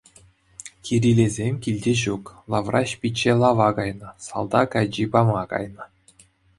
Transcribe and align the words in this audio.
Кирилесем 0.87 1.59
килте 1.67 1.93
ҫук, 2.03 2.33
Лавраҫ 2.55 2.97
пичче 3.05 3.37
лава 3.45 3.69
кайнӑ, 3.83 4.09
салтак 4.27 4.69
ачи 4.87 5.05
пама 5.17 5.43
кайнӑ. 5.57 5.85